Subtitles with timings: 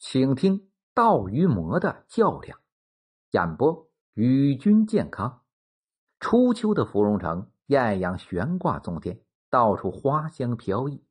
[0.00, 2.58] 请听盗鱼魔的较量。
[3.32, 5.42] 演播：与君健康。
[6.18, 11.04] 初秋的芙蓉城，艳阳悬挂纵天，到处花香飘逸。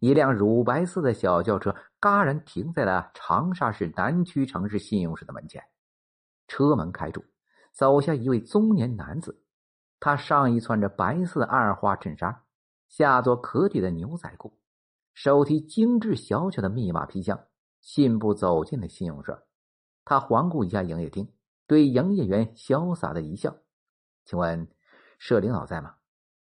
[0.00, 5.64] 一辆乳白色的小轿车戛然停在了长沙市南区城市信用社的门前。
[6.46, 7.24] 车门开住，
[7.72, 9.42] 走下一位中年男子。
[9.98, 12.42] 他上衣穿着白色二花衬衫，
[12.90, 14.58] 下着可底的牛仔裤，
[15.14, 17.46] 手提精致小巧的密码皮箱。
[17.88, 19.46] 信步走进了信用社，
[20.04, 21.32] 他环顾一下营业厅，
[21.66, 23.56] 对营业员潇洒的一笑
[24.26, 24.68] ：“请问，
[25.18, 25.94] 社领导在吗？”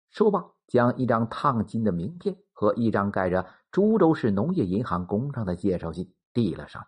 [0.09, 6.87] 说罢，将一张烫金的名片和一张盖着株洲市农业银行公章的介绍信递了上。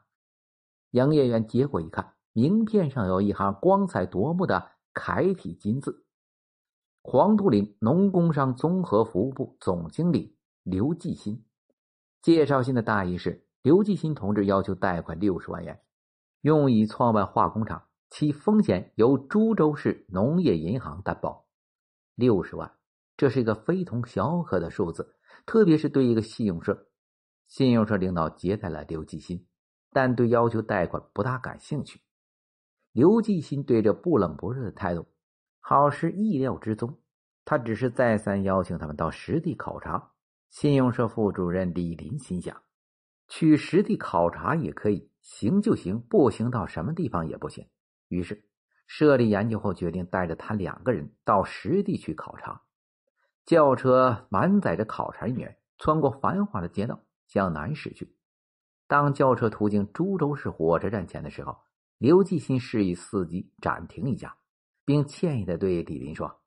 [0.92, 6.06] 营业员接过一看，名片上有一行光彩夺目的楷体金字
[7.05, 11.45] ：“黄土岭农工商综合服务部总经理刘继新。”
[12.23, 13.45] 介绍信的大意是。
[13.66, 15.80] 刘继新同志要求贷款六十万元，
[16.43, 21.48] 用以创办化工厂，其风险由株洲市农业银行担保。
[22.14, 22.77] 六十万，
[23.17, 26.87] 这是一个非同小可的数字，特别是对一个信用社。
[27.48, 29.44] 信用社领导接待了刘继新，
[29.91, 32.00] 但对要求贷款不大感兴趣。
[32.92, 35.09] 刘继新对这不冷不热的态度，
[35.59, 36.97] 好是意料之中。
[37.44, 40.12] 他只是再三邀请他们到实地考察。
[40.50, 42.56] 信用社副主任李林心想。
[43.28, 47.66] 去实地考察也可以，行就行，不行到什么地方也不行。
[48.08, 48.44] 于是，
[48.86, 52.62] 设立研究后，决定带着他两个人到实地去考察。
[53.44, 58.16] 轿车满载着考察人员，穿过繁华的街道，向南驶去。
[58.86, 61.56] 当轿车途经株洲市火车站前的时候，
[61.98, 64.36] 刘继新示意司机暂停一下，
[64.84, 66.41] 并歉意的对李林说：“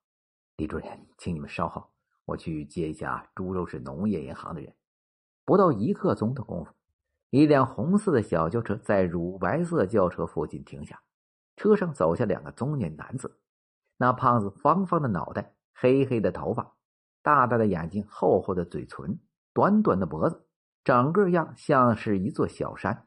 [0.56, 1.90] 李主任，请你们稍后，
[2.24, 4.74] 我去接一下株洲市农业银行的人。”
[5.44, 6.72] 不到一刻钟的功夫，
[7.30, 11.00] 一辆红色的小轿车在乳白色轿车附近停下，
[11.56, 13.38] 车上走下两个中年男子。
[13.96, 16.74] 那胖子方方的脑袋，黑黑的头发，
[17.22, 19.18] 大大的眼睛，厚厚的嘴唇，
[19.52, 20.46] 短短的脖子，
[20.84, 23.06] 整个样像是一座小山。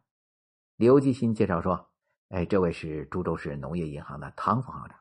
[0.76, 1.90] 刘继新介绍说
[2.30, 5.00] ：“哎，这位是株洲市农业银行的汤副行长。”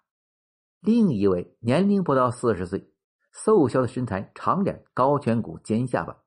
[0.81, 2.93] 另一位年龄不到四十岁，
[3.33, 6.22] 瘦削的身材，长脸，高颧骨，尖下巴。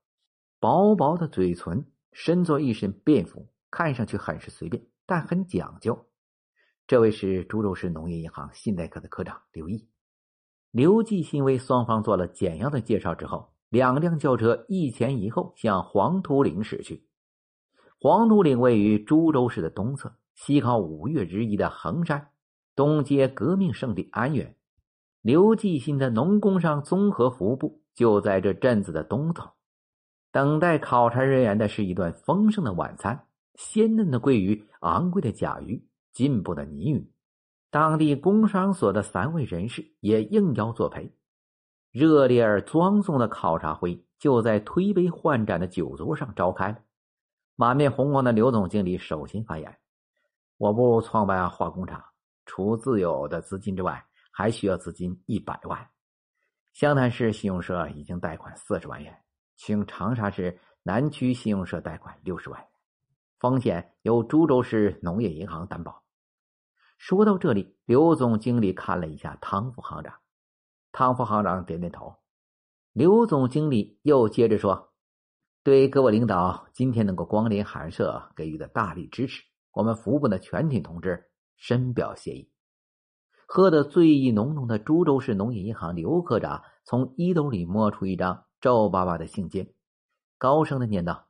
[0.66, 6.08] 薄薄的嘴唇，身着一身便服，看上去很是随便，但很讲究。
[6.88, 9.88] 这位是株洲市农业银行信贷科的科长刘毅。
[10.72, 17.06] 刘继新为双方做了简要的介绍之后，两辆轿车一前一后向黄土岭驶去。
[18.00, 22.30] 黄土岭位于株洲市的东侧，西靠五岳之一的衡山，
[22.76, 24.56] 东接革命圣地安源。
[25.22, 29.52] 刘继新的农工商综合服务部就在这镇子的东头。
[30.36, 35.82] 等待考察人员的是一顿丰盛的晚餐，鲜嫩的桂鱼，昂贵的甲鱼，
[36.12, 37.10] 进步的泥鱼。
[37.70, 41.10] 当地工商所的三位人士也应邀作陪。
[41.90, 46.80] 热烈而庄重的考察会就在推杯换盏的酒桌上召开了。
[47.56, 49.78] 满面红光的刘总经理首先发言
[50.60, 52.04] ：“我部创办化工厂，
[52.46, 55.80] 除自有的资金之外，还需要资金一百万。
[56.74, 59.18] 湘潭市信用社已经贷款四十万元。”
[59.56, 62.66] 请长沙市南区信用社贷款六十万，
[63.40, 66.04] 风险由株洲市农业银行担保。
[66.98, 70.16] 说到这里，刘总经理看了一下汤副行长，
[70.92, 72.16] 汤副行长点点头。
[72.94, 74.94] 刘总经理又接着说
[75.64, 79.44] ：“对各位领导今天能够光临寒舍给予的大力支持，
[79.74, 82.52] 我们服务部的全体同志深表谢意。”
[83.48, 88.46] 喝得醉意浓浓的株洲市农业银行刘科长从衣兜里摸出一张。
[88.66, 89.70] 皱巴巴的信笺，
[90.40, 91.28] 高声的念道：“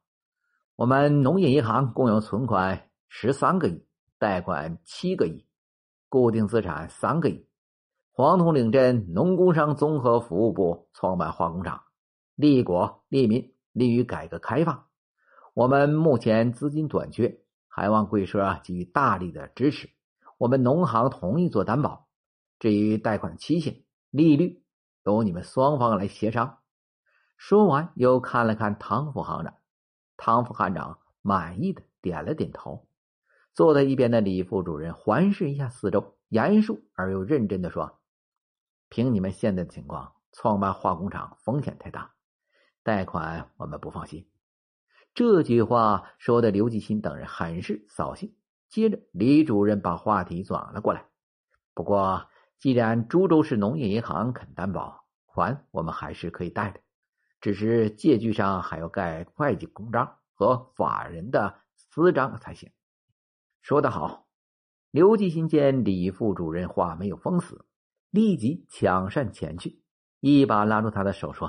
[0.78, 3.86] 我们农业银行共有存款十三个亿，
[4.18, 5.46] 贷款七个亿，
[6.08, 7.46] 固定资产三个亿。
[8.14, 11.84] 黄土岭镇农工商综合服务部创办化工厂，
[12.36, 14.86] 利国利民，利于改革开放。
[15.54, 19.90] 我们目前资金短缺，还望贵社给予大力的支持。
[20.38, 22.08] 我们农行同意做担保，
[22.60, 24.64] 至于贷款期限、利率，
[25.04, 26.60] 由你们双方来协商。”
[27.38, 29.54] 说完，又看了看汤副行长，
[30.18, 32.88] 汤副行长满意的点了点头。
[33.54, 38.00] 坐在一边的李副主任环视一下四周，严肃而又认真的说
[38.90, 42.14] ：“凭你们现在的情况，创办化工厂风险太大，
[42.84, 44.30] 贷款我们不放心。”
[45.14, 48.36] 这句话说的刘继新等人很是扫兴。
[48.68, 51.06] 接着，李主任把话题转了过来
[51.74, 52.28] ：“不过，
[52.60, 56.82] 既然株洲市农业银行肯担保，款我们还是可以贷的。”
[57.46, 62.72] 只是借据上还要盖会计公章和法人的私章才行。
[63.62, 64.26] 说得好！
[64.90, 67.68] 刘继新见李副主任话没有封死，
[68.10, 69.84] 立即抢上前去，
[70.22, 71.48] 一把拉住他的手说：“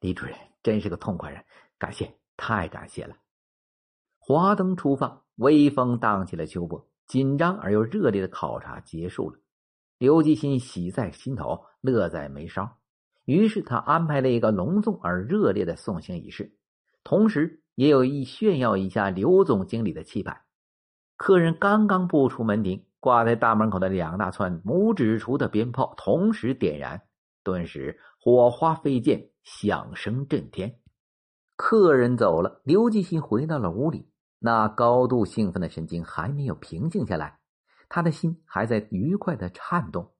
[0.00, 1.42] 李主任真是个痛快人，
[1.78, 3.16] 感谢，太感谢了。”
[4.20, 9.40] 华灯初放，微风荡起了秋波，紧张而又热烈的考察结束了。
[9.96, 12.76] 刘继新喜在心头，乐在眉梢。
[13.30, 16.52] 于是他安排了一个隆重而热烈的送行仪式，
[17.04, 20.42] 同时也有意炫耀一下刘总经理的气派。
[21.16, 27.02] 客人刚刚步出门庭，挂在大门口的两大串拇指粗的鞭炮同时点燃，
[27.44, 30.80] 顿时火花飞溅，响声震天。
[31.54, 34.10] 客人走了，刘继新回到了屋里。
[34.40, 37.38] 那高度兴奋的神经还没有平静下来，
[37.88, 40.10] 他的心还在愉快的颤动，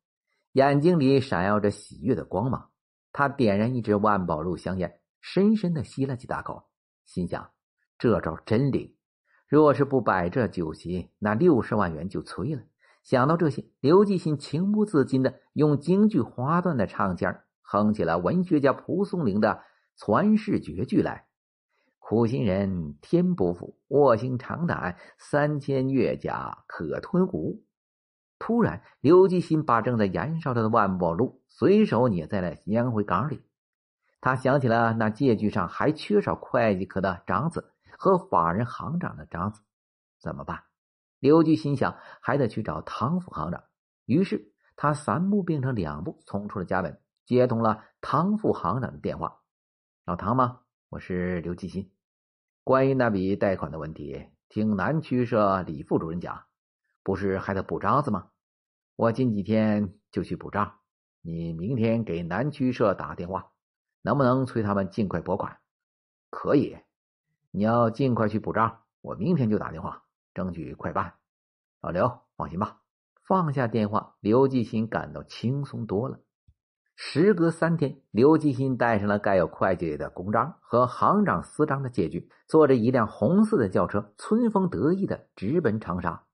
[0.53, 2.70] 眼睛里闪耀着喜悦的光芒。
[3.13, 6.69] 他点燃一支万宝路香烟，深深的吸了几大口，
[7.05, 7.51] 心想：
[7.99, 8.95] 这招真灵。
[9.47, 12.63] 若是不摆这酒席，那六十万元就催了。
[13.03, 19.63] 想到这些，刘继新情不自禁的用京剧花段的唱腔哼起了文学家蒲松龄的
[19.97, 21.27] 传世绝句来。
[21.99, 27.63] 苦心人天不负，卧薪尝胆，三千越甲可吞吴。
[28.41, 33.43] 突然，刘继新把正在燃烧着的万宝路随手捏在了烟灰缸里。
[34.23, 39.61] 他想起了那借据上还缺少会计科的章子和法人行长的章子，
[40.19, 40.65] 怎么办？
[41.19, 43.63] 刘继新想，还得去找唐副行长。
[44.07, 49.41] 于是他三步并成两步冲出了家门，接通了唐副行长的电话
[50.07, 50.61] ：“老唐吗？
[50.89, 51.93] 我是刘继新。”
[52.65, 56.43] 关于那笔贷款的问题，听南区社李副主任讲，
[57.11, 58.29] 不是还得补章子吗？
[58.95, 60.75] 我近几天就去补章，
[61.23, 63.51] 你明天给南区社打电话，
[64.01, 65.59] 能不能催他们尽快拨款？
[66.31, 66.79] 可以，
[67.51, 70.05] 你要尽快去补章，我明天就打电话，
[70.35, 71.15] 争取快办。
[71.81, 72.81] 老刘，放心吧。
[73.25, 76.21] 放下电话，刘继新感到轻松多了。
[76.95, 86.25] 时隔三天，刘继新带上了盖有会计的公章和行长私章的借据，坐着一辆红色的轿车，春风得意的直奔长沙。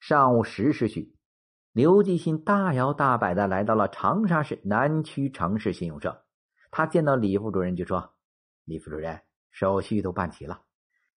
[0.00, 1.14] 上午十时许，
[1.72, 6.24] 刘继新大摇大摆的来到了长沙市南区城市信用社。
[6.70, 8.14] 他见到李副主任就说
[8.64, 9.20] ：“李副主任，
[9.50, 10.62] 手续都办齐了，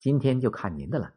[0.00, 1.14] 今天就看您的了。”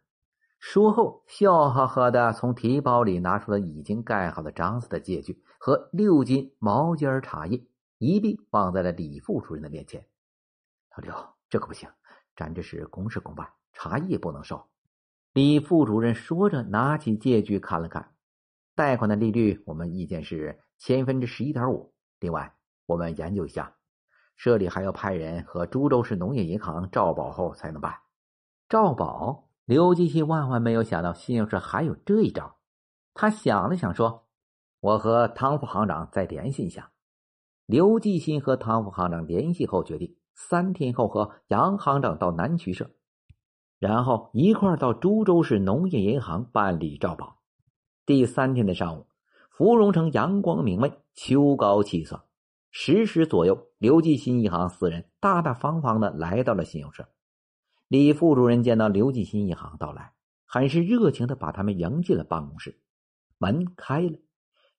[0.60, 5.44] 说后，笑呵呵的从提包里拿出了已经盖好的章子的借据。
[5.58, 7.66] 和六斤毛尖茶叶
[7.98, 10.06] 一并放在了李副主任的面前。
[10.96, 11.90] 老刘，这可不行，
[12.36, 14.64] 咱这是公事公办，茶叶不能收。
[15.36, 18.14] 李副主任说着，拿起借据看了看，
[18.74, 21.94] 贷款的利率我们意见是千分之十一点五。
[22.22, 22.56] 另外，
[22.86, 23.76] 我们研究一下，
[24.38, 27.94] 社里还要派人和株洲市农业银行照保后才能办。
[28.70, 29.50] 照保？
[29.66, 32.56] 刘继新万万没有想到信用社还有这一招。
[33.14, 34.30] 他想了想，说。
[34.80, 36.94] 我和汤副行长再联系一下。
[37.66, 42.90] 刘继新和汤副行长联系后，决定三天后和杨行长到南区社，
[43.80, 47.40] 然后一块到株洲市农业银行办理照保。
[48.06, 49.08] 第三天的上午，
[49.52, 52.24] 芙蓉城阳光明媚，秋高气爽。
[52.72, 57.08] 十时左右，刘继新一行四人大大方方的来到了信用社。
[57.88, 60.12] 李副主任见到刘继新一行到来，
[60.46, 62.82] 很是热情的把他们迎进了办公室。
[63.38, 64.18] 门开了。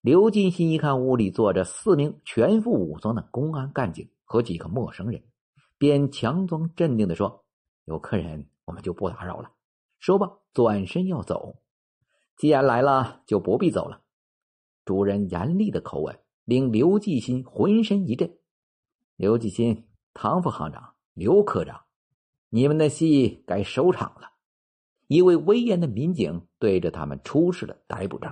[0.01, 5.23] 刘进新一看屋里坐着四名全副武装的公安干警和几个陌生人，
[5.79, 7.45] 便强装镇定的说
[7.87, 9.51] ：“有客人，我们就不打扰了。”
[9.99, 11.57] 说吧，转身要走。
[12.37, 14.03] 既然来了，就不必走了。
[14.85, 18.39] 主人严厉的口吻令刘继新浑身一震。
[19.17, 21.87] 刘继新、唐副行长、刘科长，
[22.51, 24.33] 你们的戏该收场了。
[25.09, 28.25] 一位威严的民警对着他们出示了逮捕证。